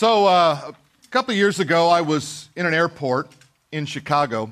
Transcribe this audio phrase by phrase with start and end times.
[0.00, 3.30] So, uh, a couple of years ago, I was in an airport
[3.70, 4.50] in Chicago,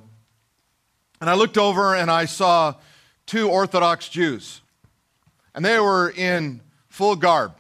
[1.23, 2.75] and I looked over and I saw
[3.25, 4.61] two Orthodox Jews,
[5.55, 7.55] and they were in full garb.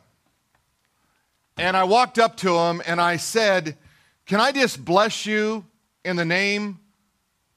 [1.56, 3.78] And I walked up to them and I said,
[4.26, 5.64] Can I just bless you
[6.04, 6.80] in the name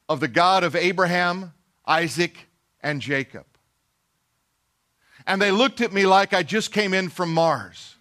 [0.07, 1.51] of the God of Abraham,
[1.85, 2.47] Isaac,
[2.79, 3.47] and Jacob?
[5.27, 7.97] And they looked at me like I just came in from Mars.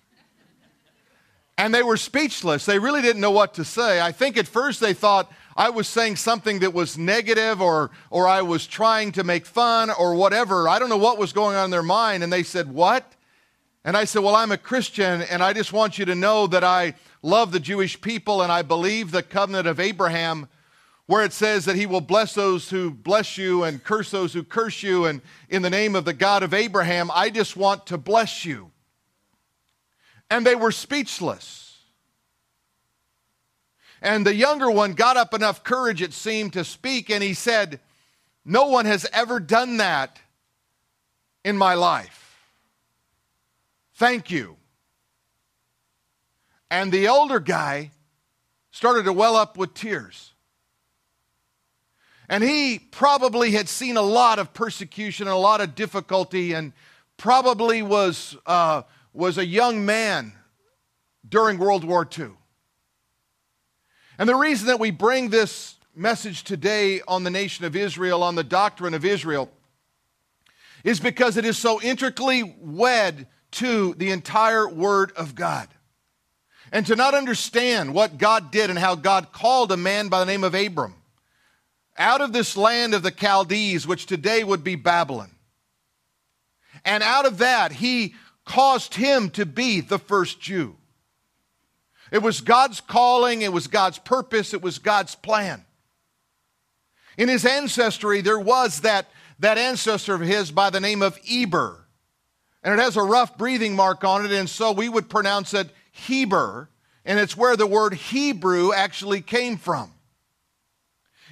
[1.60, 2.64] And they were speechless.
[2.64, 4.00] They really didn't know what to say.
[4.00, 8.26] I think at first they thought I was saying something that was negative or, or
[8.26, 10.70] I was trying to make fun or whatever.
[10.70, 12.22] I don't know what was going on in their mind.
[12.22, 13.12] And they said, What?
[13.84, 16.64] And I said, Well, I'm a Christian, and I just want you to know that
[16.64, 20.48] I love the Jewish people and I believe the covenant of Abraham,
[21.04, 24.44] where it says that he will bless those who bless you and curse those who
[24.44, 25.04] curse you.
[25.04, 25.20] And
[25.50, 28.69] in the name of the God of Abraham, I just want to bless you
[30.30, 31.78] and they were speechless.
[34.00, 37.80] And the younger one got up enough courage, it seemed, to speak, and he said,
[38.44, 40.18] No one has ever done that
[41.44, 42.38] in my life.
[43.94, 44.56] Thank you.
[46.70, 47.90] And the older guy
[48.70, 50.32] started to well up with tears.
[52.28, 56.72] And he probably had seen a lot of persecution and a lot of difficulty, and
[57.18, 58.36] probably was.
[58.46, 58.82] Uh,
[59.12, 60.32] was a young man
[61.28, 62.30] during World War II.
[64.18, 68.34] And the reason that we bring this message today on the nation of Israel, on
[68.34, 69.50] the doctrine of Israel,
[70.84, 75.68] is because it is so intricately wed to the entire Word of God.
[76.72, 80.26] And to not understand what God did and how God called a man by the
[80.26, 80.94] name of Abram
[81.98, 85.30] out of this land of the Chaldees, which today would be Babylon.
[86.84, 88.14] And out of that, he
[88.50, 90.74] caused him to be the first Jew.
[92.10, 95.64] It was God's calling, it was God's purpose, it was God's plan.
[97.16, 99.06] In his ancestry, there was that,
[99.38, 101.86] that ancestor of his by the name of Eber.
[102.64, 105.70] And it has a rough breathing mark on it, and so we would pronounce it
[105.92, 106.68] Heber,
[107.04, 109.92] and it's where the word Hebrew actually came from.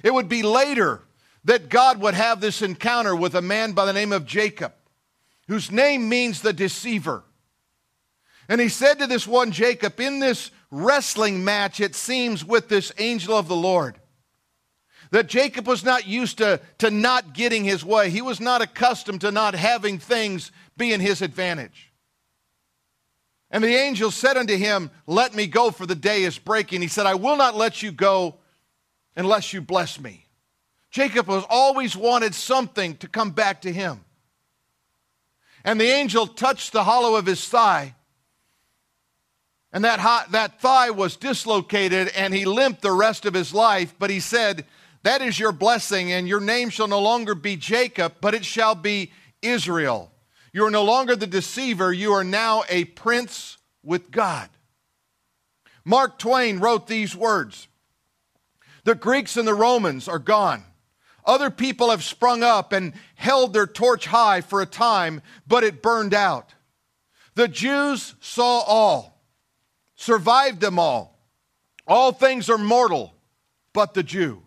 [0.03, 1.01] It would be later
[1.43, 4.71] that God would have this encounter with a man by the name of Jacob
[5.49, 7.23] whose name means the deceiver.
[8.47, 12.91] And he said to this one Jacob, in this wrestling match, it seems, with this
[12.99, 13.99] angel of the Lord,
[15.11, 18.11] that Jacob was not used to, to not getting his way.
[18.11, 21.91] He was not accustomed to not having things be in his advantage.
[23.49, 26.83] And the angel said unto him, Let me go, for the day is breaking.
[26.83, 28.35] He said, I will not let you go
[29.15, 30.27] unless you bless me.
[30.91, 34.05] Jacob has always wanted something to come back to him.
[35.69, 37.93] And the angel touched the hollow of his thigh.
[39.71, 43.93] And that, hot, that thigh was dislocated, and he limped the rest of his life.
[43.99, 44.65] But he said,
[45.03, 48.73] That is your blessing, and your name shall no longer be Jacob, but it shall
[48.73, 49.11] be
[49.43, 50.11] Israel.
[50.53, 54.49] You are no longer the deceiver, you are now a prince with God.
[55.85, 57.67] Mark Twain wrote these words
[58.85, 60.63] The Greeks and the Romans are gone.
[61.29, 65.83] Other people have sprung up and held their torch high for a time, but it
[65.83, 66.55] burned out.
[67.35, 69.21] The Jews saw all,
[69.93, 71.19] survived them all.
[71.85, 73.13] All things are mortal,
[73.73, 74.41] but the Jew.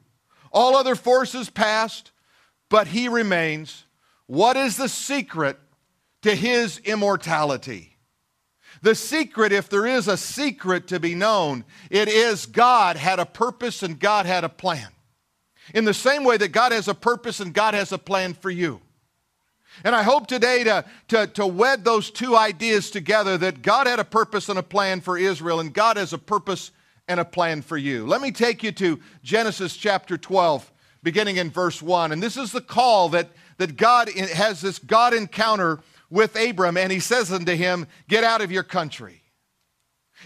[0.50, 2.10] All other forces passed,
[2.68, 3.84] but he remains.
[4.26, 5.60] What is the secret
[6.22, 7.96] to his immortality?
[8.82, 13.24] The secret, if there is a secret to be known, it is God had a
[13.24, 14.88] purpose and God had a plan
[15.74, 18.50] in the same way that God has a purpose and God has a plan for
[18.50, 18.80] you.
[19.84, 23.98] And I hope today to, to, to wed those two ideas together that God had
[23.98, 26.70] a purpose and a plan for Israel, and God has a purpose
[27.08, 28.06] and a plan for you.
[28.06, 30.70] Let me take you to Genesis chapter 12,
[31.02, 32.12] beginning in verse 1.
[32.12, 35.80] And this is the call that, that God has this God encounter
[36.10, 39.22] with Abram, and he says unto him, Get out of your country.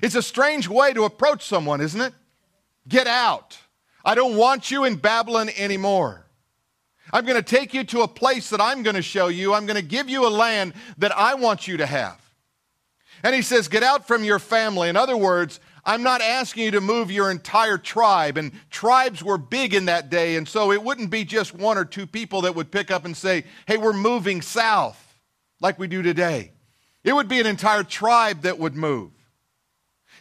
[0.03, 2.13] It's a strange way to approach someone, isn't it?
[2.89, 3.59] Get out.
[4.07, 6.25] I don't want you in Babylon anymore.
[7.13, 9.53] I'm going to take you to a place that I'm going to show you.
[9.53, 12.21] I'm going to give you a land that I want you to have.
[13.25, 14.89] And he says, Get out from your family.
[14.89, 18.37] In other words, I'm not asking you to move your entire tribe.
[18.37, 20.37] And tribes were big in that day.
[20.37, 23.17] And so it wouldn't be just one or two people that would pick up and
[23.17, 25.03] say, Hey, we're moving south
[25.61, 26.53] like we do today.
[27.03, 29.16] It would be an entire tribe that would move.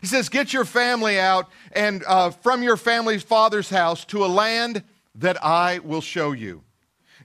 [0.06, 4.28] He says, Get your family out and uh, from your family's father's house to a
[4.28, 4.84] land
[5.16, 6.62] that I will show you.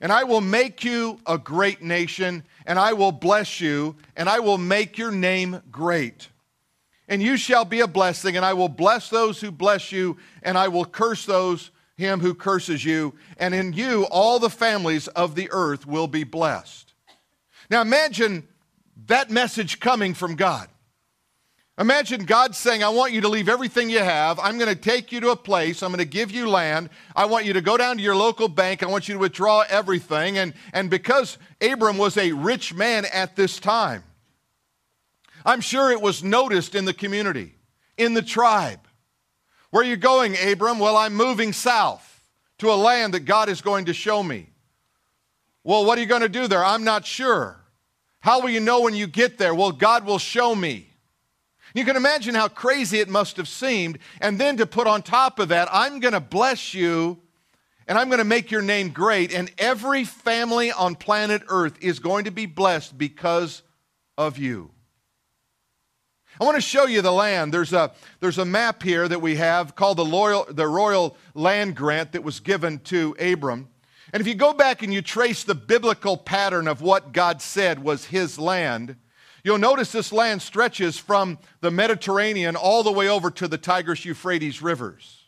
[0.00, 4.40] And I will make you a great nation, and I will bless you, and I
[4.40, 6.30] will make your name great.
[7.06, 10.56] and you shall be a blessing, and I will bless those who bless you, and
[10.56, 15.34] I will curse those him who curses you, and in you all the families of
[15.34, 16.94] the earth will be blessed.
[17.70, 18.48] Now imagine
[19.04, 20.70] that message coming from God.
[21.80, 24.38] Imagine God saying, I want you to leave everything you have.
[24.38, 25.82] I'm going to take you to a place.
[25.82, 26.90] I'm going to give you land.
[27.16, 28.82] I want you to go down to your local bank.
[28.82, 30.36] I want you to withdraw everything.
[30.36, 34.04] And, and because Abram was a rich man at this time,
[35.42, 37.54] I'm sure it was noticed in the community,
[37.96, 38.80] in the tribe.
[39.70, 40.80] Where are you going, Abram?
[40.80, 42.20] Well, I'm moving south
[42.58, 44.50] to a land that God is going to show me.
[45.64, 46.62] Well, what are you going to do there?
[46.62, 47.58] I'm not sure.
[48.20, 49.54] How will you know when you get there?
[49.54, 50.89] Well, God will show me.
[51.74, 53.98] You can imagine how crazy it must have seemed.
[54.20, 57.18] And then to put on top of that, I'm going to bless you
[57.86, 59.32] and I'm going to make your name great.
[59.32, 63.62] And every family on planet Earth is going to be blessed because
[64.16, 64.70] of you.
[66.40, 67.52] I want to show you the land.
[67.52, 71.76] There's a, there's a map here that we have called the, loyal, the Royal Land
[71.76, 73.68] Grant that was given to Abram.
[74.12, 77.82] And if you go back and you trace the biblical pattern of what God said
[77.82, 78.96] was his land,
[79.44, 84.04] You'll notice this land stretches from the Mediterranean all the way over to the Tigris
[84.04, 85.24] Euphrates rivers.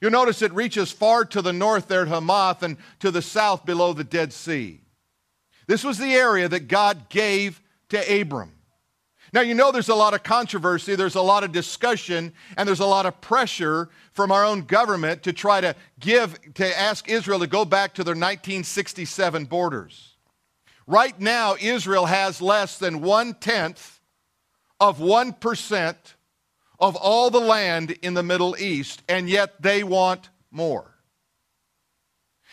[0.00, 3.66] You'll notice it reaches far to the north there at Hamath and to the south
[3.66, 4.80] below the Dead Sea.
[5.66, 7.60] This was the area that God gave
[7.90, 8.52] to Abram.
[9.32, 12.80] Now, you know there's a lot of controversy, there's a lot of discussion, and there's
[12.80, 17.38] a lot of pressure from our own government to try to give, to ask Israel
[17.38, 20.09] to go back to their 1967 borders.
[20.90, 24.00] Right now, Israel has less than one tenth
[24.80, 25.96] of 1%
[26.80, 30.96] of all the land in the Middle East, and yet they want more.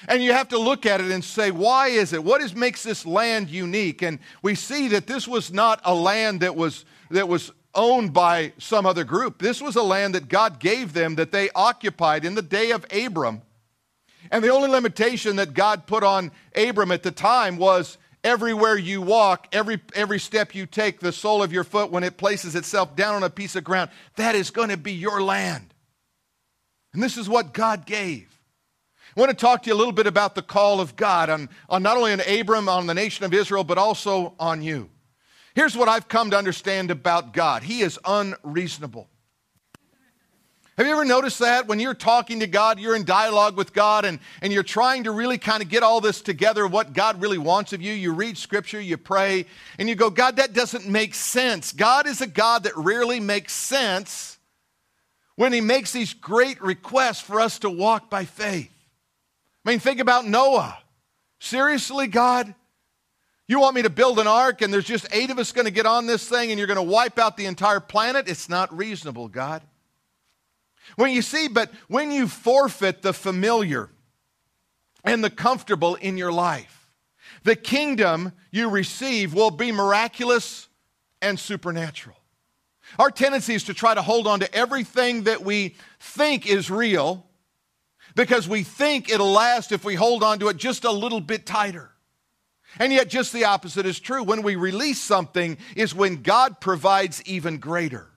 [0.07, 2.23] And you have to look at it and say, why is it?
[2.23, 4.03] What is, makes this land unique?
[4.03, 8.53] And we see that this was not a land that was, that was owned by
[8.59, 9.39] some other group.
[9.39, 12.85] This was a land that God gave them that they occupied in the day of
[12.93, 13.41] Abram.
[14.29, 19.01] And the only limitation that God put on Abram at the time was everywhere you
[19.01, 22.95] walk, every, every step you take, the sole of your foot, when it places itself
[22.95, 25.73] down on a piece of ground, that is going to be your land.
[26.93, 28.27] And this is what God gave.
[29.15, 31.49] I want to talk to you a little bit about the call of God on,
[31.69, 34.89] on not only on Abram, on the nation of Israel, but also on you.
[35.55, 39.09] Here's what I've come to understand about God He is unreasonable.
[40.77, 44.05] Have you ever noticed that when you're talking to God, you're in dialogue with God,
[44.05, 47.39] and, and you're trying to really kind of get all this together, what God really
[47.39, 47.93] wants of you?
[47.93, 49.47] You read scripture, you pray,
[49.79, 51.71] and you go, God, that doesn't make sense.
[51.71, 54.37] God is a God that rarely makes sense
[55.35, 58.71] when He makes these great requests for us to walk by faith.
[59.65, 60.77] I mean, think about Noah.
[61.39, 62.53] Seriously, God?
[63.47, 65.71] You want me to build an ark and there's just eight of us going to
[65.71, 68.27] get on this thing and you're going to wipe out the entire planet?
[68.27, 69.63] It's not reasonable, God.
[70.95, 73.89] When you see, but when you forfeit the familiar
[75.03, 76.89] and the comfortable in your life,
[77.43, 80.67] the kingdom you receive will be miraculous
[81.21, 82.17] and supernatural.
[82.97, 87.25] Our tendency is to try to hold on to everything that we think is real
[88.15, 91.45] because we think it'll last if we hold on to it just a little bit
[91.45, 91.91] tighter.
[92.79, 94.23] And yet, just the opposite is true.
[94.23, 98.07] When we release something, is when God provides even greater.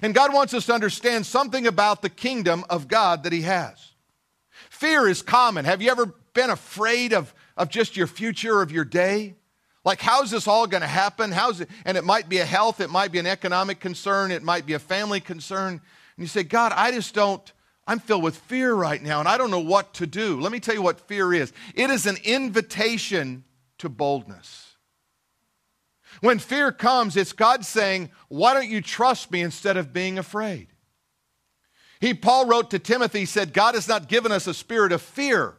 [0.00, 3.92] And God wants us to understand something about the kingdom of God that He has.
[4.70, 5.64] Fear is common.
[5.64, 9.34] Have you ever been afraid of, of just your future, of your day?
[9.84, 11.32] Like, how's this all going to happen?
[11.32, 11.68] How's it?
[11.84, 14.74] And it might be a health, it might be an economic concern, it might be
[14.74, 15.72] a family concern.
[15.72, 15.80] And
[16.18, 17.52] you say, God, I just don't,
[17.86, 20.40] I'm filled with fear right now, and I don't know what to do.
[20.40, 23.44] Let me tell you what fear is it is an invitation
[23.78, 24.71] to boldness.
[26.22, 30.68] When fear comes, it's God saying, Why don't you trust me instead of being afraid?
[32.00, 35.54] He, Paul wrote to Timothy, said, God has not given us a spirit of fear,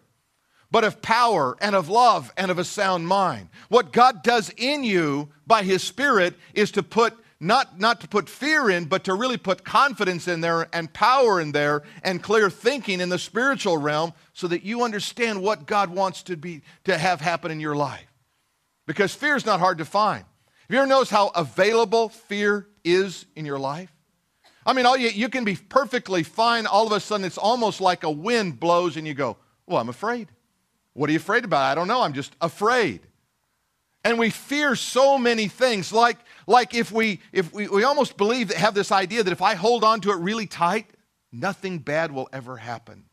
[0.72, 3.50] but of power and of love and of a sound mind.
[3.68, 8.30] What God does in you by his spirit is to put not, not to put
[8.30, 12.50] fear in, but to really put confidence in there and power in there and clear
[12.50, 16.98] thinking in the spiritual realm so that you understand what God wants to be to
[16.98, 18.08] have happen in your life.
[18.88, 20.24] Because fear is not hard to find.
[20.74, 23.94] Have you ever noticed how available fear is in your life?
[24.66, 26.66] I mean, all you, you can be perfectly fine.
[26.66, 29.38] All of a sudden, it's almost like a wind blows and you go,
[29.68, 30.30] Well, I'm afraid.
[30.94, 31.62] What are you afraid about?
[31.62, 32.02] I don't know.
[32.02, 33.02] I'm just afraid.
[34.04, 35.94] And we fear so many things.
[35.94, 39.44] Like, like if we if we, we almost believe that have this idea that if
[39.44, 40.88] I hold on to it really tight,
[41.32, 43.06] nothing bad will ever happen.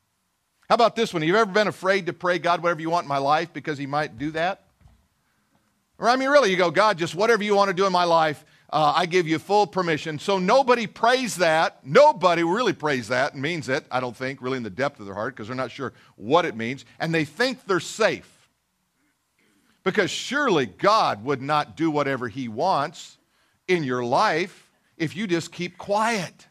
[0.71, 1.21] How about this one?
[1.21, 3.77] Have you ever been afraid to pray God whatever you want in my life because
[3.77, 4.70] he might do that?
[6.01, 8.05] Or I mean, really, you go, God, just whatever you want to do in my
[8.05, 8.43] life,
[8.73, 10.19] uh, I give you full permission.
[10.19, 11.85] So nobody prays that.
[11.85, 15.05] Nobody really prays that and means it, I don't think, really in the depth of
[15.05, 16.87] their heart, because they're not sure what it means.
[16.99, 18.49] And they think they're safe.
[19.85, 23.19] Because surely God would not do whatever He wants
[23.69, 26.47] in your life if you just keep quiet.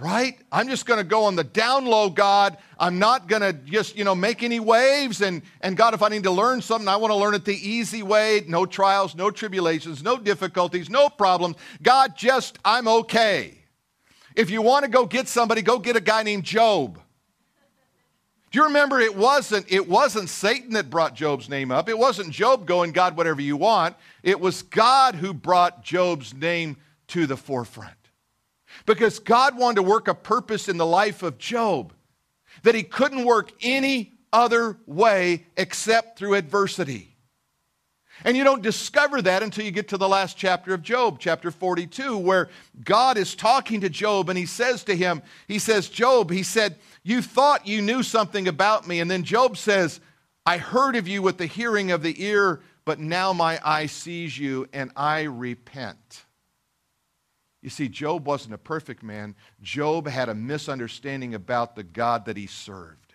[0.00, 0.38] Right?
[0.52, 2.56] I'm just going to go on the down low, God.
[2.78, 5.22] I'm not going to just, you know, make any waves.
[5.22, 7.56] And, and God, if I need to learn something, I want to learn it the
[7.56, 8.44] easy way.
[8.46, 11.56] No trials, no tribulations, no difficulties, no problems.
[11.82, 13.58] God, just, I'm okay.
[14.36, 17.00] If you want to go get somebody, go get a guy named Job.
[18.50, 21.88] Do you remember it wasn't it wasn't Satan that brought Job's name up.
[21.88, 23.96] It wasn't Job going, God, whatever you want.
[24.22, 26.76] It was God who brought Job's name
[27.08, 27.97] to the forefront.
[28.88, 31.92] Because God wanted to work a purpose in the life of Job
[32.62, 37.14] that he couldn't work any other way except through adversity.
[38.24, 41.50] And you don't discover that until you get to the last chapter of Job, chapter
[41.50, 42.48] 42, where
[42.82, 46.76] God is talking to Job and he says to him, He says, Job, he said,
[47.02, 49.00] You thought you knew something about me.
[49.00, 50.00] And then Job says,
[50.46, 54.38] I heard of you with the hearing of the ear, but now my eye sees
[54.38, 56.24] you and I repent.
[57.62, 59.34] You see, Job wasn't a perfect man.
[59.60, 63.08] Job had a misunderstanding about the God that he served.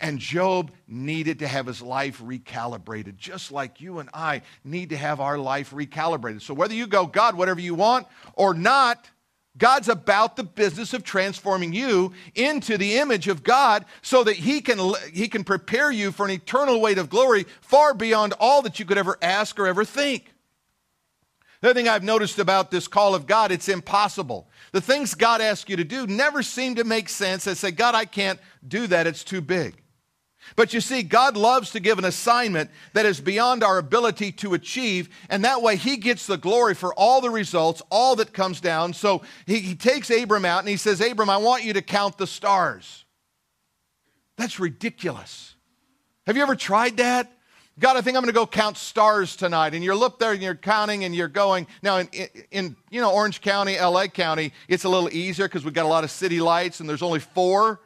[0.00, 4.96] And Job needed to have his life recalibrated, just like you and I need to
[4.96, 6.42] have our life recalibrated.
[6.42, 9.10] So, whether you go, God, whatever you want, or not,
[9.58, 14.60] God's about the business of transforming you into the image of God so that he
[14.60, 18.78] can, he can prepare you for an eternal weight of glory far beyond all that
[18.78, 20.29] you could ever ask or ever think.
[21.60, 24.48] The other thing I've noticed about this call of God, it's impossible.
[24.72, 27.46] The things God asks you to do never seem to make sense.
[27.46, 29.82] I say, God, I can't do that, it's too big.
[30.56, 34.54] But you see, God loves to give an assignment that is beyond our ability to
[34.54, 38.60] achieve, and that way He gets the glory for all the results, all that comes
[38.60, 38.94] down.
[38.94, 42.16] So He, he takes Abram out and He says, Abram, I want you to count
[42.16, 43.04] the stars.
[44.36, 45.54] That's ridiculous.
[46.26, 47.30] Have you ever tried that?
[47.80, 49.72] God, I think I'm going to go count stars tonight.
[49.72, 51.66] And you're up there and you're counting and you're going.
[51.82, 52.08] Now, in,
[52.50, 55.88] in you know Orange County, LA County, it's a little easier because we've got a
[55.88, 57.80] lot of city lights and there's only four.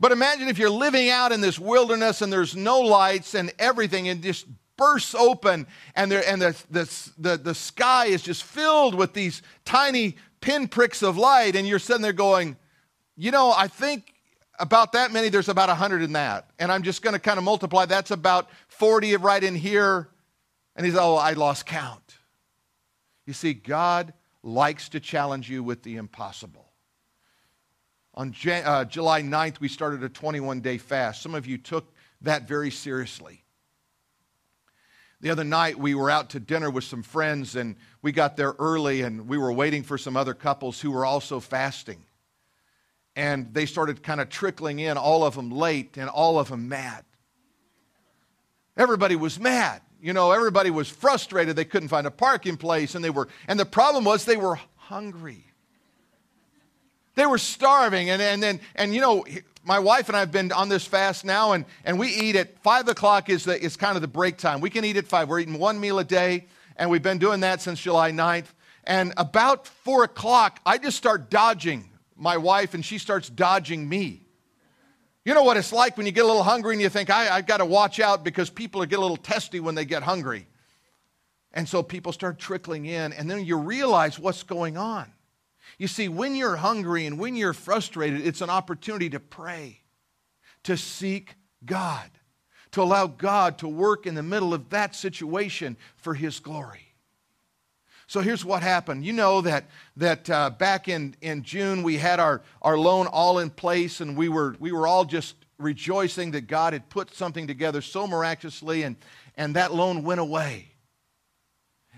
[0.00, 4.08] But imagine if you're living out in this wilderness and there's no lights and everything
[4.08, 8.96] and just bursts open and, there, and the, the, the, the sky is just filled
[8.96, 11.54] with these tiny pinpricks of light.
[11.54, 12.56] And you're sitting there going,
[13.16, 14.13] you know, I think
[14.58, 16.50] about that many, there's about 100 in that.
[16.58, 17.86] And I'm just going to kind of multiply.
[17.86, 20.08] That's about 40 right in here.
[20.76, 22.16] And he's, oh, I lost count.
[23.26, 26.66] You see, God likes to challenge you with the impossible.
[28.14, 31.22] On Jan- uh, July 9th, we started a 21 day fast.
[31.22, 33.42] Some of you took that very seriously.
[35.20, 38.54] The other night, we were out to dinner with some friends, and we got there
[38.58, 42.04] early, and we were waiting for some other couples who were also fasting
[43.16, 46.68] and they started kind of trickling in, all of them late and all of them
[46.68, 47.04] mad.
[48.76, 49.82] Everybody was mad.
[50.00, 51.56] You know, everybody was frustrated.
[51.56, 54.58] They couldn't find a parking place, and they were, and the problem was they were
[54.76, 55.44] hungry.
[57.14, 59.24] They were starving, and and then and, you know,
[59.64, 62.58] my wife and I have been on this fast now, and, and we eat at
[62.58, 64.60] five o'clock is the is kind of the break time.
[64.60, 65.28] We can eat at five.
[65.28, 68.46] We're eating one meal a day, and we've been doing that since July 9th.
[68.82, 74.24] And about four o'clock, I just start dodging my wife and she starts dodging me.
[75.24, 77.24] You know what it's like when you get a little hungry and you think, I,
[77.24, 80.46] have got to watch out because people get a little testy when they get hungry.
[81.54, 85.10] And so people start trickling in, and then you realize what's going on.
[85.78, 89.80] You see, when you're hungry and when you're frustrated, it's an opportunity to pray,
[90.64, 92.10] to seek God,
[92.72, 96.93] to allow God to work in the middle of that situation for His glory.
[98.06, 99.04] So here's what happened.
[99.04, 99.64] You know that,
[99.96, 104.16] that uh, back in, in June, we had our, our loan all in place, and
[104.16, 108.82] we were, we were all just rejoicing that God had put something together so miraculously,
[108.82, 108.96] and,
[109.36, 110.74] and that loan went away.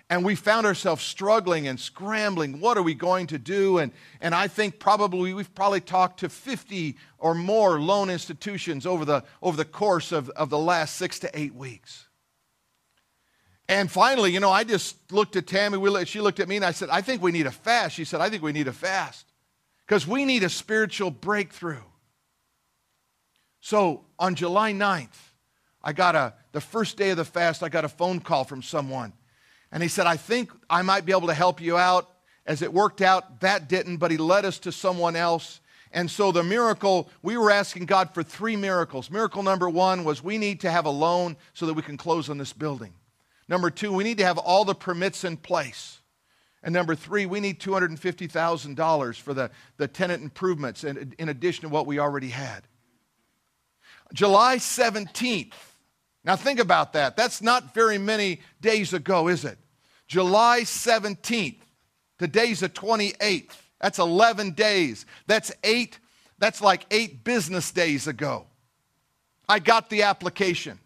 [0.08, 2.60] And we found ourselves struggling and scrambling.
[2.60, 3.78] What are we going to do?
[3.78, 9.04] And, and I think probably we've probably talked to 50 or more loan institutions over
[9.04, 12.05] the, over the course of, of the last six to eight weeks.
[13.68, 15.76] And finally, you know, I just looked at Tammy.
[15.78, 17.96] We, she looked at me and I said, I think we need a fast.
[17.96, 19.26] She said, I think we need a fast
[19.86, 21.82] because we need a spiritual breakthrough.
[23.60, 25.08] So on July 9th,
[25.82, 28.62] I got a, the first day of the fast, I got a phone call from
[28.62, 29.12] someone.
[29.72, 32.08] And he said, I think I might be able to help you out.
[32.46, 35.60] As it worked out, that didn't, but he led us to someone else.
[35.90, 39.10] And so the miracle, we were asking God for three miracles.
[39.10, 42.30] Miracle number one was we need to have a loan so that we can close
[42.30, 42.92] on this building.
[43.48, 46.00] Number two, we need to have all the permits in place.
[46.62, 51.68] And number three, we need $250,000 for the, the tenant improvements in, in addition to
[51.68, 52.66] what we already had.
[54.12, 55.52] July 17th.
[56.24, 57.16] Now think about that.
[57.16, 59.58] That's not very many days ago, is it?
[60.08, 61.60] July 17th.
[62.18, 63.52] Today's the 28th.
[63.80, 65.06] That's 11 days.
[65.26, 65.98] That's eight,
[66.38, 68.46] that's like eight business days ago.
[69.48, 70.80] I got the application.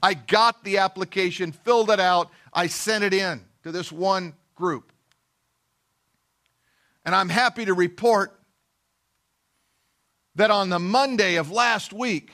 [0.00, 4.92] I got the application, filled it out, I sent it in to this one group.
[7.04, 8.38] And I'm happy to report
[10.34, 12.32] that on the Monday of last week,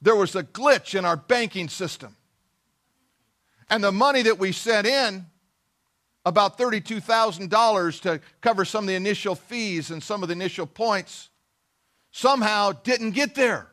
[0.00, 2.16] there was a glitch in our banking system.
[3.70, 5.26] And the money that we sent in,
[6.24, 11.28] about $32,000 to cover some of the initial fees and some of the initial points,
[12.10, 13.68] somehow didn't get there.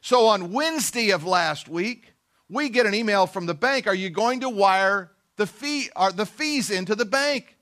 [0.00, 2.12] So on Wednesday of last week,
[2.48, 6.12] we get an email from the bank Are you going to wire the, fee, or
[6.12, 7.56] the fees into the bank?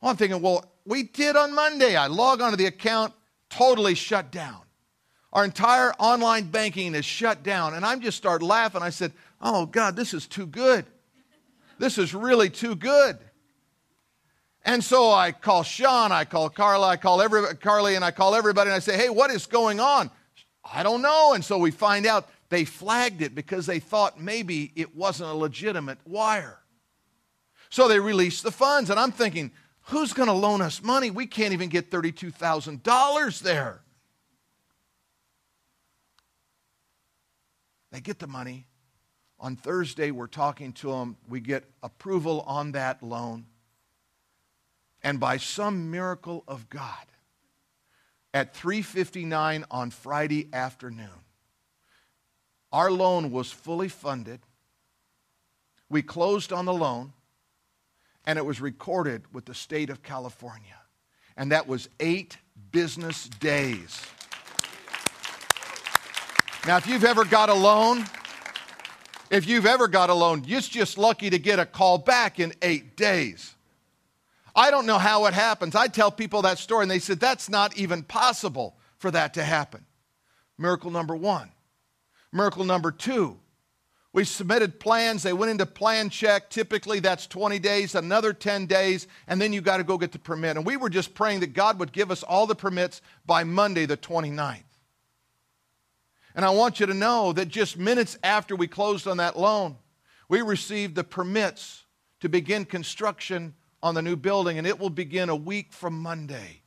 [0.00, 1.96] Well, I'm thinking, well, we did on Monday.
[1.96, 3.14] I log onto the account,
[3.48, 4.60] totally shut down.
[5.32, 7.74] Our entire online banking is shut down.
[7.74, 8.82] And I just started laughing.
[8.82, 10.86] I said, Oh, God, this is too good.
[11.78, 13.18] This is really too good.
[14.64, 18.34] And so I call Sean, I call Carla, I call every, Carly, and I call
[18.34, 20.10] everybody, and I say, Hey, what is going on?
[20.64, 21.34] I don't know.
[21.34, 25.34] And so we find out they flagged it because they thought maybe it wasn't a
[25.34, 26.58] legitimate wire.
[27.70, 28.90] So they released the funds.
[28.90, 29.50] And I'm thinking,
[29.82, 31.10] who's going to loan us money?
[31.10, 33.80] We can't even get $32,000 there.
[37.90, 38.66] They get the money.
[39.40, 41.16] On Thursday, we're talking to them.
[41.28, 43.46] We get approval on that loan.
[45.02, 47.06] And by some miracle of God,
[48.32, 51.23] at 3:59 on Friday afternoon,
[52.74, 54.40] our loan was fully funded.
[55.88, 57.12] We closed on the loan,
[58.26, 60.80] and it was recorded with the state of California.
[61.36, 62.36] And that was eight
[62.72, 64.02] business days.
[66.66, 68.06] Now, if you've ever got a loan,
[69.30, 72.52] if you've ever got a loan, you're just lucky to get a call back in
[72.60, 73.54] eight days.
[74.56, 75.76] I don't know how it happens.
[75.76, 79.44] I tell people that story, and they said that's not even possible for that to
[79.44, 79.86] happen.
[80.58, 81.53] Miracle number one.
[82.34, 83.38] Miracle number two,
[84.12, 85.22] we submitted plans.
[85.22, 86.50] They went into plan check.
[86.50, 90.18] Typically, that's 20 days, another 10 days, and then you got to go get the
[90.18, 90.56] permit.
[90.56, 93.86] And we were just praying that God would give us all the permits by Monday,
[93.86, 94.62] the 29th.
[96.34, 99.76] And I want you to know that just minutes after we closed on that loan,
[100.28, 101.84] we received the permits
[102.18, 106.62] to begin construction on the new building, and it will begin a week from Monday.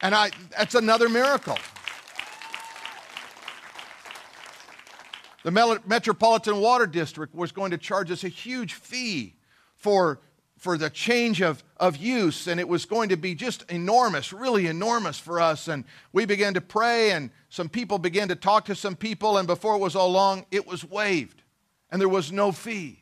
[0.00, 1.58] And I, that's another miracle.
[5.44, 9.34] The Metropolitan Water District was going to charge us a huge fee
[9.74, 10.20] for,
[10.56, 14.68] for the change of, of use, and it was going to be just enormous, really
[14.68, 15.66] enormous for us.
[15.66, 19.48] And we began to pray, and some people began to talk to some people, and
[19.48, 21.42] before it was all long, it was waived,
[21.90, 23.00] and there was no fee.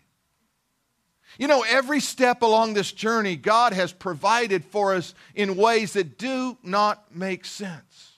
[1.38, 6.18] You know, every step along this journey, God has provided for us in ways that
[6.18, 8.14] do not make sense.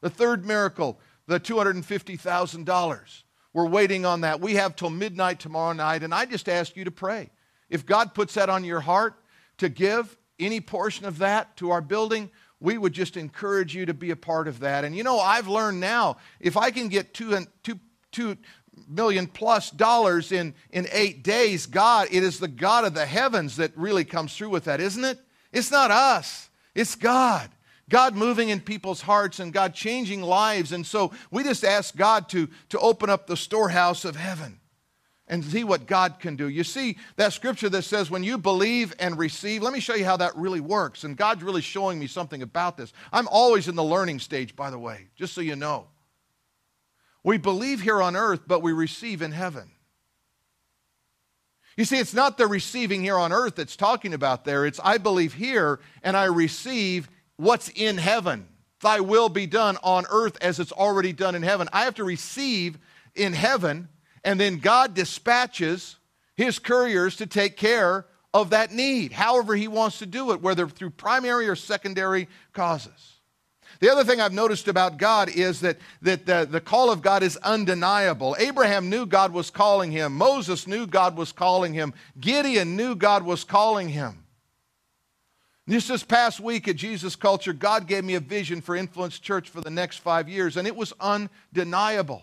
[0.00, 3.22] The third miracle the $250,000.
[3.52, 4.40] We're waiting on that.
[4.40, 7.30] We have till midnight tomorrow night, and I just ask you to pray.
[7.70, 9.14] If God puts that on your heart
[9.58, 13.94] to give any portion of that to our building, we would just encourage you to
[13.94, 14.84] be a part of that.
[14.84, 17.78] And you know, I've learned now if I can get two, and two,
[18.10, 18.36] two
[18.88, 23.56] million plus dollars in, in eight days, God, it is the God of the heavens
[23.56, 25.18] that really comes through with that, isn't it?
[25.52, 27.50] It's not us, it's God.
[27.88, 30.72] God moving in people's hearts and God changing lives.
[30.72, 34.60] And so we just ask God to, to open up the storehouse of heaven
[35.26, 36.48] and see what God can do.
[36.48, 40.04] You see that scripture that says, when you believe and receive, let me show you
[40.04, 41.04] how that really works.
[41.04, 42.92] And God's really showing me something about this.
[43.12, 45.88] I'm always in the learning stage, by the way, just so you know.
[47.22, 49.70] We believe here on earth, but we receive in heaven.
[51.76, 54.64] You see, it's not the receiving here on earth that's talking about there.
[54.64, 58.46] It's I believe here and I receive what's in heaven.
[58.80, 61.68] Thy will be done on earth as it's already done in heaven.
[61.72, 62.78] I have to receive
[63.14, 63.88] in heaven,
[64.22, 65.96] and then God dispatches
[66.36, 70.68] his couriers to take care of that need, however he wants to do it, whether
[70.68, 73.14] through primary or secondary causes.
[73.80, 77.22] The other thing I've noticed about God is that, that the, the call of God
[77.22, 78.36] is undeniable.
[78.38, 80.14] Abraham knew God was calling him.
[80.14, 81.94] Moses knew God was calling him.
[82.18, 84.23] Gideon knew God was calling him.
[85.68, 89.48] Just this past week at Jesus Culture, God gave me a vision for Influence Church
[89.48, 92.22] for the next five years, and it was undeniable.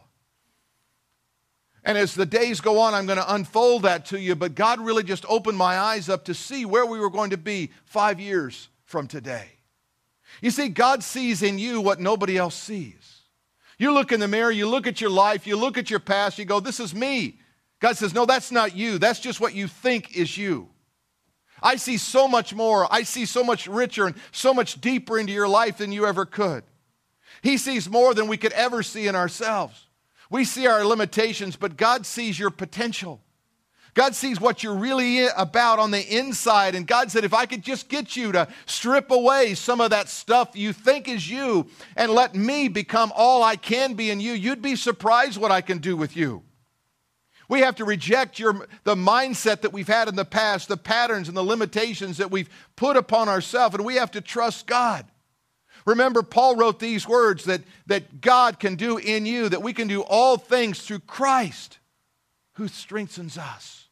[1.83, 4.35] And as the days go on, I'm going to unfold that to you.
[4.35, 7.37] But God really just opened my eyes up to see where we were going to
[7.37, 9.47] be five years from today.
[10.41, 13.21] You see, God sees in you what nobody else sees.
[13.79, 16.37] You look in the mirror, you look at your life, you look at your past,
[16.37, 17.39] you go, This is me.
[17.79, 18.99] God says, No, that's not you.
[18.99, 20.69] That's just what you think is you.
[21.61, 22.91] I see so much more.
[22.91, 26.25] I see so much richer and so much deeper into your life than you ever
[26.25, 26.63] could.
[27.41, 29.87] He sees more than we could ever see in ourselves.
[30.29, 33.21] We see our limitations, but God sees your potential.
[33.93, 36.75] God sees what you're really about on the inside.
[36.75, 40.07] And God said, if I could just get you to strip away some of that
[40.07, 44.31] stuff you think is you and let me become all I can be in you,
[44.31, 46.43] you'd be surprised what I can do with you.
[47.51, 51.27] We have to reject your, the mindset that we've had in the past, the patterns
[51.27, 55.05] and the limitations that we've put upon ourselves, and we have to trust God.
[55.85, 59.89] Remember, Paul wrote these words that, that God can do in you, that we can
[59.89, 61.79] do all things through Christ
[62.53, 63.89] who strengthens us.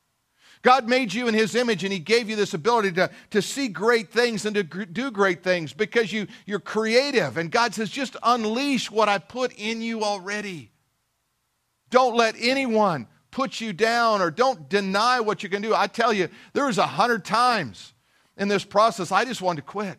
[0.61, 3.67] God made you in His image and He gave you this ability to, to see
[3.67, 7.35] great things and to do great things because you, you're creative.
[7.35, 10.71] And God says, just unleash what I put in you already.
[11.89, 15.73] Don't let anyone put you down or don't deny what you can do.
[15.75, 17.93] I tell you, there was a hundred times
[18.37, 19.97] in this process I just wanted to quit.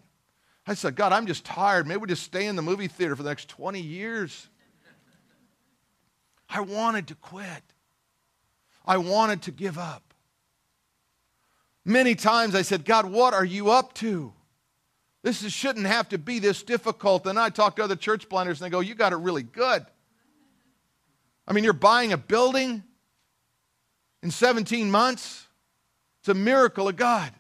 [0.67, 1.87] I said, God, I'm just tired.
[1.87, 4.49] Maybe we just stay in the movie theater for the next 20 years.
[6.49, 7.63] I wanted to quit.
[8.85, 10.03] I wanted to give up.
[11.85, 14.33] Many times I said, God, what are you up to?
[15.23, 17.27] This is, shouldn't have to be this difficult.
[17.27, 19.85] And I talk to other church planners and they go, You got it really good.
[21.47, 22.83] I mean, you're buying a building,
[24.23, 25.47] in 17 months.
[26.21, 27.33] It's a miracle of God.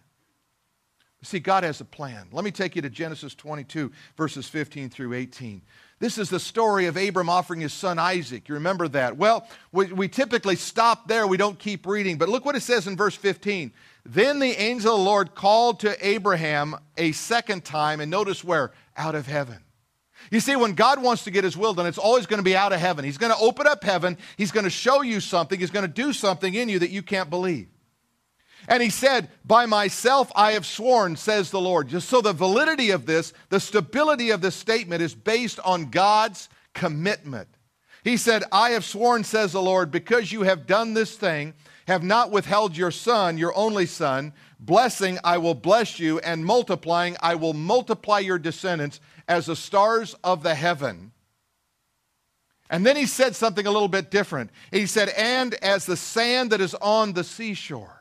[1.22, 2.28] See, God has a plan.
[2.32, 5.60] Let me take you to Genesis 22, verses 15 through 18.
[5.98, 8.48] This is the story of Abram offering his son Isaac.
[8.48, 9.18] You remember that?
[9.18, 11.26] Well, we, we typically stop there.
[11.26, 12.16] We don't keep reading.
[12.16, 13.70] But look what it says in verse 15.
[14.06, 18.72] Then the angel of the Lord called to Abraham a second time, and notice where?
[18.96, 19.58] Out of heaven.
[20.30, 22.56] You see, when God wants to get his will done, it's always going to be
[22.56, 23.04] out of heaven.
[23.04, 24.16] He's going to open up heaven.
[24.36, 25.58] He's going to show you something.
[25.58, 27.68] He's going to do something in you that you can't believe.
[28.68, 31.88] And he said, By myself I have sworn, says the Lord.
[31.88, 36.48] Just so the validity of this, the stability of this statement is based on God's
[36.74, 37.48] commitment.
[38.04, 41.54] He said, I have sworn, says the Lord, because you have done this thing,
[41.86, 44.32] have not withheld your son, your only son.
[44.58, 49.00] Blessing, I will bless you, and multiplying, I will multiply your descendants
[49.30, 51.12] as the stars of the heaven.
[52.68, 54.50] And then he said something a little bit different.
[54.72, 57.96] He said, and as the sand that is on the seashore.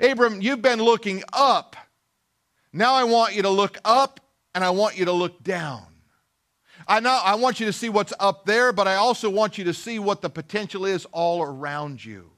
[0.00, 1.76] Abram, you've been looking up.
[2.72, 4.20] Now I want you to look up
[4.54, 5.84] and I want you to look down.
[6.88, 9.64] I, know, I want you to see what's up there, but I also want you
[9.64, 12.30] to see what the potential is all around you.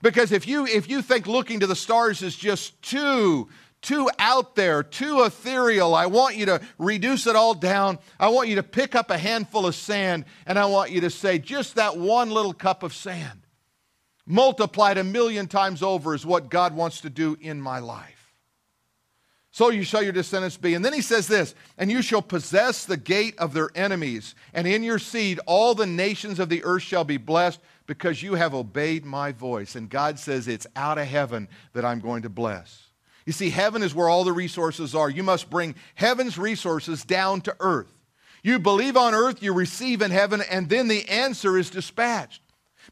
[0.00, 3.50] Because if you, if you think looking to the stars is just too
[3.82, 5.94] too out there, too ethereal.
[5.94, 7.98] I want you to reduce it all down.
[8.18, 11.10] I want you to pick up a handful of sand and I want you to
[11.10, 13.40] say, just that one little cup of sand,
[14.26, 18.34] multiplied a million times over, is what God wants to do in my life.
[19.52, 20.74] So you shall your descendants be.
[20.74, 24.66] And then he says this, and you shall possess the gate of their enemies, and
[24.66, 28.54] in your seed all the nations of the earth shall be blessed because you have
[28.54, 29.74] obeyed my voice.
[29.74, 32.89] And God says, it's out of heaven that I'm going to bless.
[33.30, 35.08] You see, heaven is where all the resources are.
[35.08, 37.94] You must bring heaven's resources down to earth.
[38.42, 42.42] You believe on earth, you receive in heaven, and then the answer is dispatched.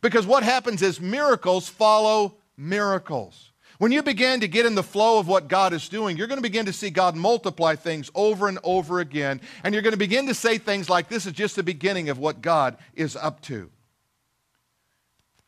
[0.01, 3.51] Because what happens is miracles follow miracles.
[3.79, 6.39] When you begin to get in the flow of what God is doing, you're going
[6.39, 9.41] to begin to see God multiply things over and over again.
[9.65, 12.19] And you're going to begin to say things like, This is just the beginning of
[12.21, 13.73] what God is up to.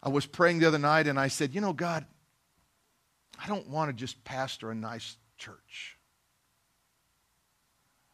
[0.03, 2.07] I was praying the other night and I said, You know, God,
[3.51, 5.99] don't want to just pastor a nice church.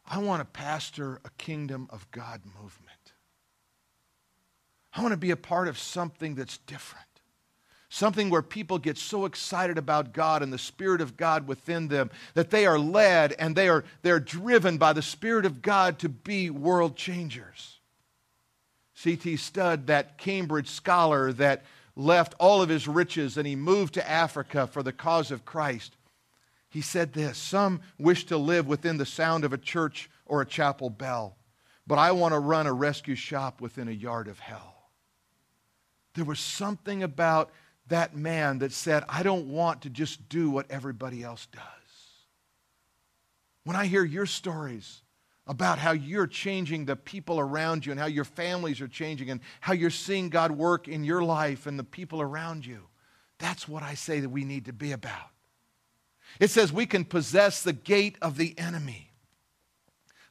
[0.05, 3.13] I want to pastor a kingdom of God movement.
[4.93, 7.05] I want to be a part of something that's different.
[7.89, 12.09] Something where people get so excited about God and the Spirit of God within them
[12.33, 16.09] that they are led and they are they're driven by the Spirit of God to
[16.09, 17.79] be world changers.
[18.95, 19.37] C.T.
[19.37, 21.63] Studd, that Cambridge scholar that
[21.97, 25.97] left all of his riches and he moved to Africa for the cause of Christ,
[26.69, 30.45] he said this Some wish to live within the sound of a church or a
[30.45, 31.35] chapel bell,
[31.85, 34.75] but I want to run a rescue shop within a yard of hell.
[36.13, 37.51] There was something about
[37.87, 41.63] that man that said, I don't want to just do what everybody else does.
[43.63, 45.01] When I hear your stories
[45.47, 49.39] about how you're changing the people around you and how your families are changing and
[49.61, 52.83] how you're seeing God work in your life and the people around you.
[53.39, 55.31] That's what I say that we need to be about.
[56.39, 59.11] It says we can possess the gate of the enemy.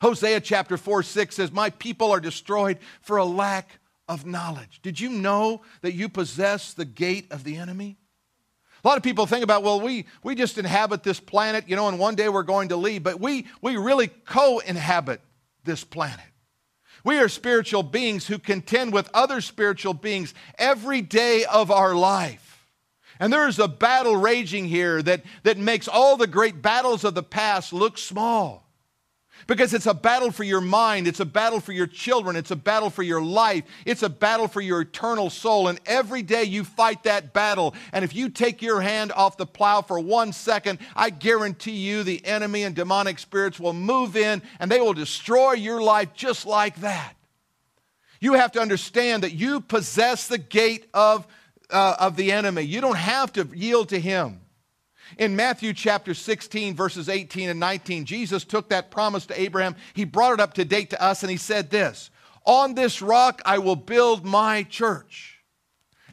[0.01, 4.81] Hosea chapter 4 6 says, My people are destroyed for a lack of knowledge.
[4.83, 7.97] Did you know that you possess the gate of the enemy?
[8.87, 11.89] A lot of people think about, well, we, we just inhabit this planet, you know,
[11.89, 15.21] and one day we're going to leave, but we, we really co inhabit
[15.65, 16.25] this planet.
[17.03, 22.65] We are spiritual beings who contend with other spiritual beings every day of our life.
[23.19, 27.17] And there is a battle raging here that, that makes all the great battles of
[27.17, 28.66] the past look small.
[29.47, 32.57] Because it's a battle for your mind, it's a battle for your children, it's a
[32.57, 35.69] battle for your life, it's a battle for your eternal soul.
[35.69, 37.75] And every day you fight that battle.
[37.93, 42.03] And if you take your hand off the plow for one second, I guarantee you
[42.03, 46.47] the enemy and demonic spirits will move in and they will destroy your life just
[46.47, 47.15] like that.
[48.21, 51.27] You have to understand that you possess the gate of,
[51.71, 52.63] uh, of the enemy.
[52.63, 54.41] You don't have to yield to him.
[55.17, 59.75] In Matthew chapter 16, verses 18 and 19, Jesus took that promise to Abraham.
[59.95, 62.11] He brought it up to date to us, and he said this
[62.45, 65.41] On this rock I will build my church,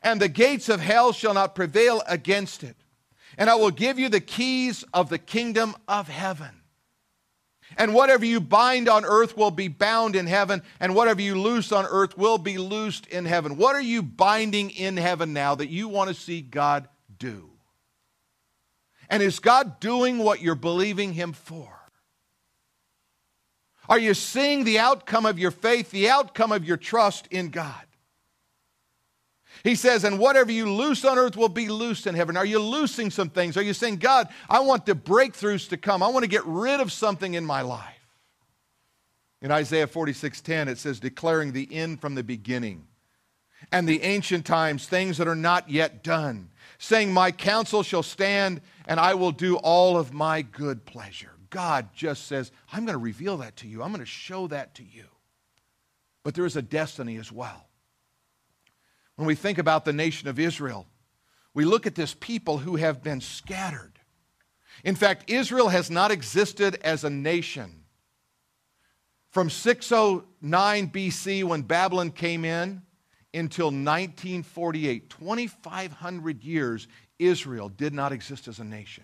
[0.01, 2.77] and the gates of hell shall not prevail against it.
[3.37, 6.61] And I will give you the keys of the kingdom of heaven.
[7.75, 11.71] And whatever you bind on earth will be bound in heaven, and whatever you loose
[11.71, 13.57] on earth will be loosed in heaven.
[13.57, 16.87] What are you binding in heaven now that you want to see God
[17.17, 17.52] do?
[19.09, 21.69] And is God doing what you're believing Him for?
[23.89, 27.83] Are you seeing the outcome of your faith, the outcome of your trust in God?
[29.63, 32.35] He says, and whatever you loose on earth will be loosed in heaven.
[32.35, 33.55] Are you loosing some things?
[33.55, 36.01] Are you saying, God, I want the breakthroughs to come.
[36.01, 37.89] I want to get rid of something in my life.
[39.41, 42.87] In Isaiah 46:10, it says, declaring the end from the beginning
[43.71, 46.49] and the ancient times, things that are not yet done,
[46.83, 51.31] saying, My counsel shall stand and I will do all of my good pleasure.
[51.49, 53.81] God just says, I'm going to reveal that to you.
[53.81, 55.05] I'm going to show that to you.
[56.23, 57.67] But there is a destiny as well.
[59.15, 60.87] When we think about the nation of Israel,
[61.53, 63.99] we look at this people who have been scattered.
[64.83, 67.83] In fact, Israel has not existed as a nation.
[69.29, 72.81] From 609 BC, when Babylon came in,
[73.33, 76.87] until 1948, 2,500 years,
[77.19, 79.03] Israel did not exist as a nation.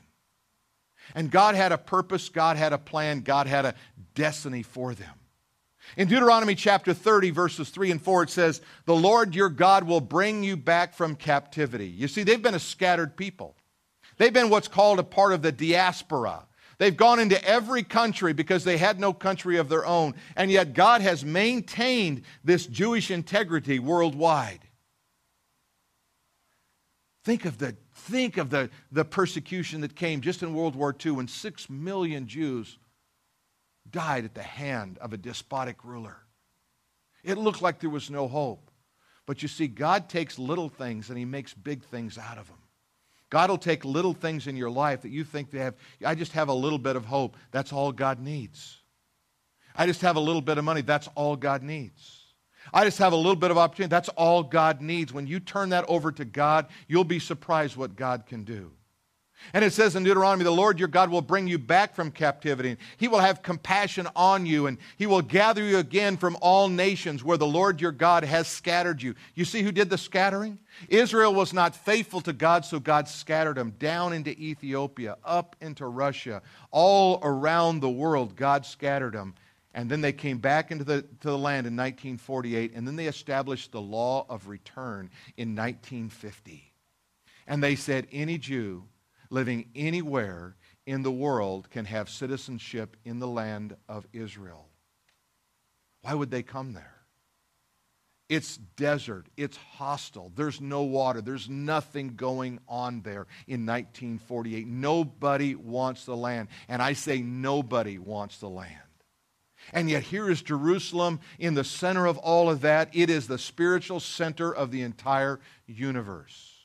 [1.15, 3.75] And God had a purpose, God had a plan, God had a
[4.13, 5.13] destiny for them.
[5.97, 10.01] In Deuteronomy chapter 30, verses 3 and 4, it says, The Lord your God will
[10.01, 11.87] bring you back from captivity.
[11.87, 13.55] You see, they've been a scattered people.
[14.17, 16.45] They've been what's called a part of the diaspora.
[16.79, 20.15] They've gone into every country because they had no country of their own.
[20.37, 24.61] And yet God has maintained this Jewish integrity worldwide.
[27.25, 31.11] Think of the, think of the, the persecution that came just in World War II
[31.11, 32.77] when six million Jews
[33.91, 36.15] died at the hand of a despotic ruler.
[37.25, 38.71] It looked like there was no hope.
[39.25, 42.58] But you see, God takes little things and He makes big things out of them.
[43.29, 45.75] God will take little things in your life that you think they have.
[46.03, 47.37] I just have a little bit of hope.
[47.51, 48.77] That's all God needs.
[49.75, 50.81] I just have a little bit of money.
[50.81, 52.33] That's all God needs.
[52.73, 53.89] I just have a little bit of opportunity.
[53.89, 55.13] That's all God needs.
[55.13, 58.71] When you turn that over to God, you'll be surprised what God can do.
[59.53, 62.77] And it says in Deuteronomy, the Lord your God will bring you back from captivity.
[62.97, 67.23] He will have compassion on you, and he will gather you again from all nations
[67.23, 69.15] where the Lord your God has scattered you.
[69.35, 70.59] You see who did the scattering?
[70.87, 75.85] Israel was not faithful to God, so God scattered them down into Ethiopia, up into
[75.87, 78.35] Russia, all around the world.
[78.35, 79.35] God scattered them.
[79.73, 83.05] And then they came back into the, to the land in 1948, and then they
[83.05, 86.73] established the law of return in 1950.
[87.47, 88.83] And they said any Jew
[89.29, 94.67] living anywhere in the world can have citizenship in the land of Israel.
[96.01, 96.95] Why would they come there?
[98.29, 99.27] It's desert.
[99.35, 100.31] It's hostile.
[100.35, 101.19] There's no water.
[101.19, 104.67] There's nothing going on there in 1948.
[104.67, 106.49] Nobody wants the land.
[106.67, 108.75] And I say nobody wants the land.
[109.73, 112.89] And yet, here is Jerusalem in the center of all of that.
[112.93, 116.55] It is the spiritual center of the entire universe.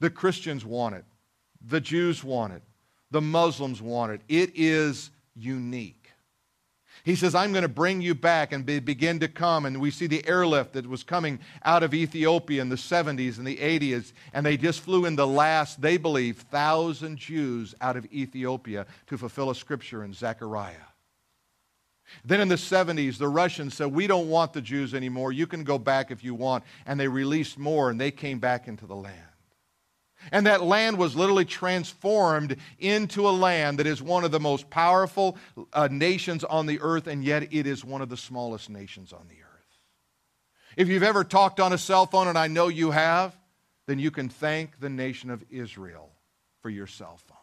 [0.00, 1.04] The Christians want it,
[1.66, 2.62] the Jews want it,
[3.10, 4.20] the Muslims want it.
[4.28, 6.06] It is unique.
[7.04, 9.64] He says, I'm going to bring you back and be, begin to come.
[9.64, 13.46] And we see the airlift that was coming out of Ethiopia in the 70s and
[13.46, 14.12] the 80s.
[14.32, 19.18] And they just flew in the last, they believe, thousand Jews out of Ethiopia to
[19.18, 20.74] fulfill a scripture in Zechariah.
[22.24, 25.32] Then in the 70s, the Russians said, We don't want the Jews anymore.
[25.32, 26.64] You can go back if you want.
[26.86, 29.14] And they released more, and they came back into the land.
[30.32, 34.70] And that land was literally transformed into a land that is one of the most
[34.70, 35.36] powerful
[35.72, 39.26] uh, nations on the earth, and yet it is one of the smallest nations on
[39.28, 39.46] the earth.
[40.76, 43.36] If you've ever talked on a cell phone, and I know you have,
[43.86, 46.10] then you can thank the nation of Israel
[46.60, 47.35] for your cell phone.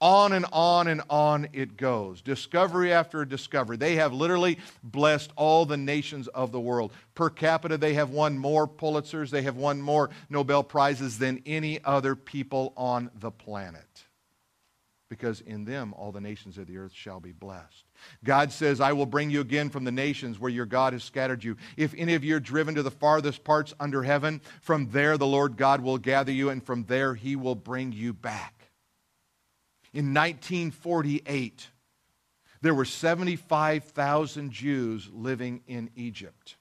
[0.00, 2.22] On and on and on it goes.
[2.22, 3.76] Discovery after discovery.
[3.76, 6.92] They have literally blessed all the nations of the world.
[7.16, 11.82] Per capita, they have won more Pulitzers, they have won more Nobel Prizes than any
[11.84, 13.82] other people on the planet.
[15.08, 17.84] Because in them, all the nations of the earth shall be blessed.
[18.22, 21.42] God says, I will bring you again from the nations where your God has scattered
[21.42, 21.56] you.
[21.76, 25.26] If any of you are driven to the farthest parts under heaven, from there the
[25.26, 28.57] Lord God will gather you, and from there he will bring you back.
[29.92, 31.68] In 1948,
[32.60, 36.56] there were 75,000 Jews living in Egypt.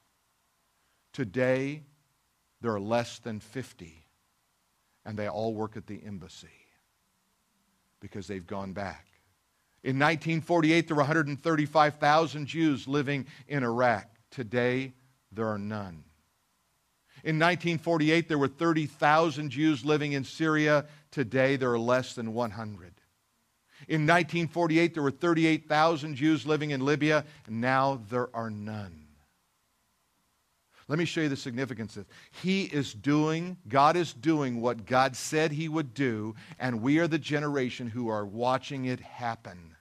[1.11, 1.83] Today,
[2.61, 4.05] there are less than 50,
[5.05, 6.47] and they all work at the embassy
[7.99, 9.07] because they've gone back.
[9.83, 14.07] In 1948, there were 135,000 Jews living in Iraq.
[14.31, 14.93] Today,
[15.31, 16.03] there are none.
[17.23, 20.85] In 1948, there were 30,000 Jews living in Syria.
[21.11, 22.96] Today, there are less than 100.
[23.87, 29.07] In 1948, there were 38,000 Jews living in Libya, and now there are none.
[30.87, 32.15] Let me show you the significance of this.
[32.43, 37.07] He is doing, God is doing what God said He would do, and we are
[37.07, 39.75] the generation who are watching it happen.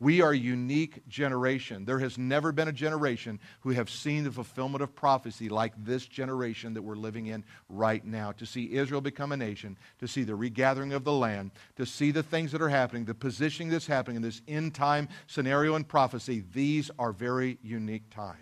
[0.00, 1.84] We are a unique generation.
[1.84, 6.06] There has never been a generation who have seen the fulfillment of prophecy like this
[6.06, 8.32] generation that we're living in right now.
[8.32, 12.10] To see Israel become a nation, to see the regathering of the land, to see
[12.10, 15.86] the things that are happening, the positioning that's happening in this end time scenario and
[15.86, 18.38] prophecy, these are very unique times.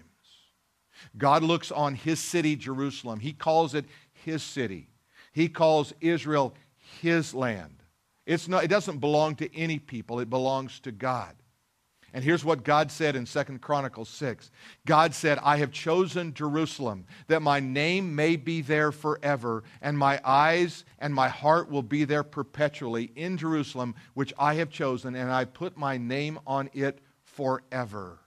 [1.16, 3.20] God looks on his city, Jerusalem.
[3.20, 4.88] He calls it his city.
[5.32, 6.54] He calls Israel
[7.00, 7.82] his land.
[8.26, 11.34] It's not, it doesn't belong to any people, it belongs to God.
[12.14, 14.50] And here's what God said in Second Chronicles 6.
[14.84, 20.20] God said, I have chosen Jerusalem that my name may be there forever, and my
[20.22, 25.30] eyes and my heart will be there perpetually in Jerusalem, which I have chosen, and
[25.30, 28.18] I put my name on it forever.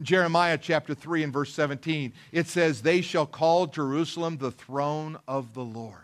[0.00, 5.52] Jeremiah chapter 3 and verse 17, it says, They shall call Jerusalem the throne of
[5.52, 5.96] the Lord.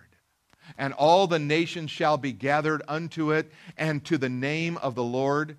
[0.77, 5.05] And all the nations shall be gathered unto it, and to the name of the
[5.05, 5.57] Lord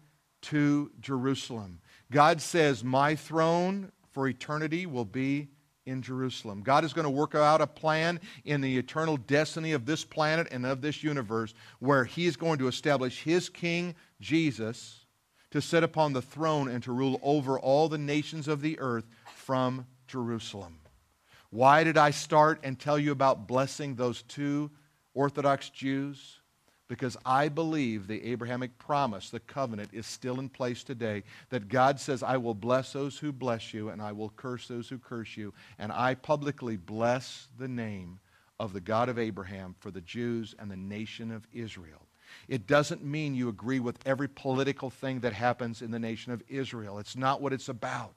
[0.48, 1.80] to Jerusalem.
[2.12, 5.50] God says, My throne for eternity will be
[5.86, 6.62] in Jerusalem.
[6.62, 10.48] God is going to work out a plan in the eternal destiny of this planet
[10.52, 15.06] and of this universe where He is going to establish His King, Jesus,
[15.52, 19.06] to sit upon the throne and to rule over all the nations of the earth
[19.36, 20.80] from Jerusalem.
[21.50, 24.72] Why did I start and tell you about blessing those two
[25.14, 26.37] Orthodox Jews?
[26.88, 31.24] Because I believe the Abrahamic promise, the covenant, is still in place today.
[31.50, 34.88] That God says, I will bless those who bless you, and I will curse those
[34.88, 35.54] who curse you.
[35.78, 38.20] And I publicly bless the name
[38.60, 42.08] of the God of Abraham for the Jews and the nation of Israel.
[42.48, 46.44] It doesn't mean you agree with every political thing that happens in the nation of
[46.48, 47.00] Israel.
[47.00, 48.16] It's not what it's about.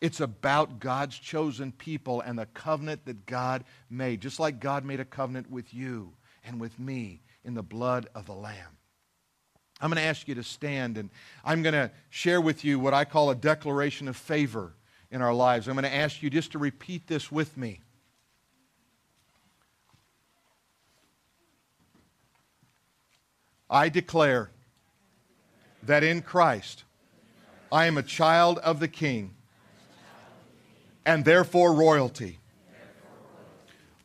[0.00, 5.00] It's about God's chosen people and the covenant that God made, just like God made
[5.00, 8.76] a covenant with you and with me in the blood of the Lamb.
[9.80, 11.10] I'm going to ask you to stand and
[11.44, 14.74] I'm going to share with you what I call a declaration of favor
[15.10, 15.68] in our lives.
[15.68, 17.80] I'm going to ask you just to repeat this with me.
[23.70, 24.50] I declare
[25.84, 26.84] that in Christ
[27.72, 29.34] I am a child of the King
[31.06, 32.38] and therefore royalty.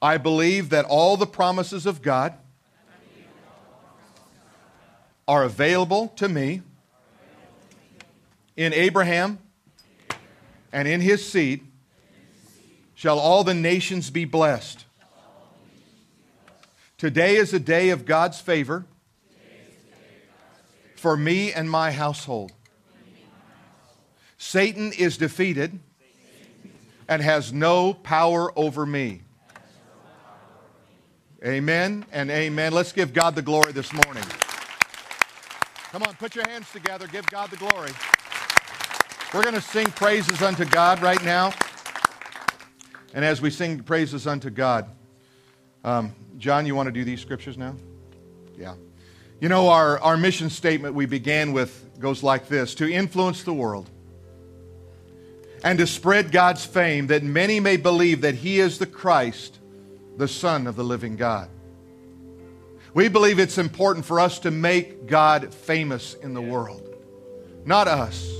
[0.02, 2.38] I believe that all the promises of God
[5.27, 6.61] are available to me
[8.55, 9.39] in Abraham
[10.71, 11.65] and in his seed
[12.93, 14.86] shall all the nations be blessed.
[16.97, 18.86] Today is a day of God's favor
[20.95, 22.51] for me and my household.
[24.38, 25.80] Satan is defeated
[27.07, 29.21] and has no power over me.
[31.43, 32.73] Amen and amen.
[32.73, 34.23] Let's give God the glory this morning.
[35.96, 37.08] Come on, put your hands together.
[37.08, 37.91] Give God the glory.
[39.34, 41.54] We're going to sing praises unto God right now.
[43.14, 44.89] And as we sing praises unto God,
[45.86, 47.78] um, John, you want to do these scriptures now?
[48.58, 48.76] Yeah.
[49.39, 53.54] You know, our, our mission statement we began with goes like this to influence the
[53.54, 53.89] world
[55.64, 59.60] and to spread God's fame that many may believe that He is the Christ,
[60.18, 61.48] the Son of the living God.
[62.96, 66.96] We believe it's important for us to make God famous in the world,
[67.66, 68.32] not us.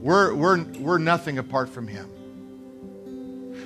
[0.00, 2.08] We're, we're, we're nothing apart from Him.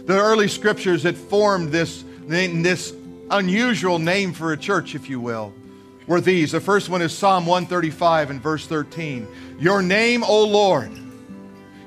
[0.06, 2.92] The early scriptures that formed this, this
[3.30, 5.54] unusual name for a church, if you will,
[6.08, 6.50] were these.
[6.50, 9.28] The first one is Psalm 135 and verse 13.
[9.60, 10.90] Your name, O Lord,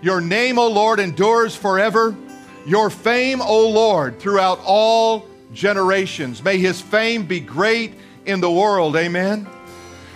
[0.01, 2.15] your name, O Lord, endures forever.
[2.65, 6.43] Your fame, O Lord, throughout all generations.
[6.43, 7.93] May his fame be great
[8.25, 8.95] in the world.
[8.95, 9.47] Amen.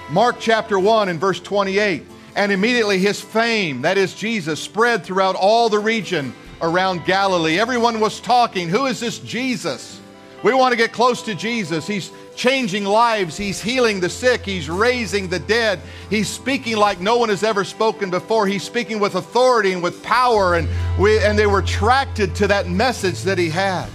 [0.10, 2.04] Mark chapter 1 and verse 28.
[2.36, 7.60] And immediately his fame, that is Jesus, spread throughout all the region around Galilee.
[7.60, 10.02] Everyone was talking, Who is this Jesus?
[10.44, 11.88] We want to get close to Jesus.
[11.88, 13.36] He's changing lives.
[13.36, 14.46] He's healing the sick.
[14.46, 15.80] He's raising the dead.
[16.10, 18.46] He's speaking like no one has ever spoken before.
[18.46, 20.56] He's speaking with authority and with power.
[20.56, 20.68] And,
[21.00, 23.90] we, and they were attracted to that message that he had.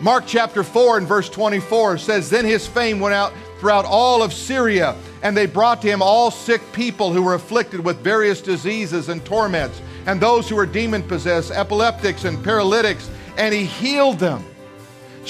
[0.00, 4.32] Mark chapter 4 and verse 24 says, Then his fame went out throughout all of
[4.32, 9.10] Syria, and they brought to him all sick people who were afflicted with various diseases
[9.10, 14.42] and torments, and those who were demon possessed, epileptics and paralytics, and he healed them.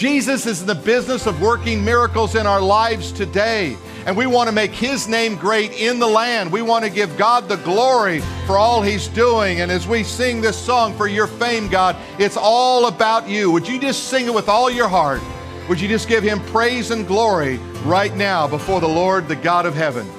[0.01, 3.77] Jesus is in the business of working miracles in our lives today.
[4.07, 6.51] And we want to make His name great in the land.
[6.51, 9.61] We want to give God the glory for all He's doing.
[9.61, 13.51] And as we sing this song for your fame, God, it's all about you.
[13.51, 15.21] Would you just sing it with all your heart?
[15.69, 19.67] Would you just give Him praise and glory right now before the Lord, the God
[19.67, 20.11] of heaven?